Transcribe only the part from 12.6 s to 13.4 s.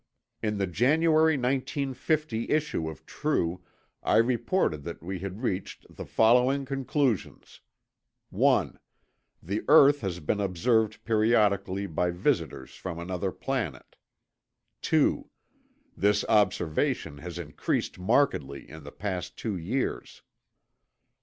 from another